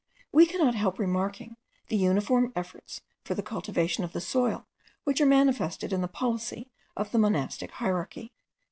We 0.31 0.47
cannot 0.47 0.73
help 0.73 0.97
remarking 0.97 1.57
the 1.89 1.95
uniform 1.95 2.51
efforts 2.55 3.01
for 3.23 3.35
the 3.35 3.43
cultivation 3.43 4.03
of 4.03 4.13
the 4.13 4.19
soil 4.19 4.65
which 5.03 5.21
are 5.21 5.27
manifested 5.27 5.93
in 5.93 6.01
the 6.01 6.07
policy 6.07 6.71
of 6.97 7.11
the 7.11 7.19
monastic 7.19 7.69
hierarchy. 7.73 8.31